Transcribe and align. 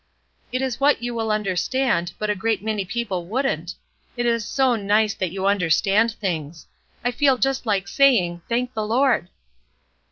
"It 0.51 0.63
is 0.63 0.79
what 0.79 1.03
you 1.03 1.13
will 1.13 1.31
understand, 1.31 2.13
but 2.17 2.31
a 2.31 2.35
great 2.35 2.63
many 2.63 2.85
people 2.85 3.27
wouldn't. 3.27 3.75
It 4.17 4.25
is 4.25 4.43
so 4.47 4.75
nice 4.75 5.13
that 5.13 5.31
you 5.31 5.45
understand 5.45 6.13
things! 6.13 6.65
I 7.05 7.11
feel 7.11 7.37
just 7.37 7.67
like 7.67 7.87
saying, 7.87 8.41
'Thank 8.49 8.73
the 8.73 8.83
Lord.'" 8.87 9.29